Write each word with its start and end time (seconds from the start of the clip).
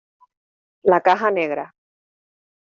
la 0.91 0.99
caja 1.01 1.29
negra. 1.29 1.71